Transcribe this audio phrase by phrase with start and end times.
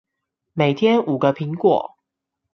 [0.53, 1.95] 每天五個蘋果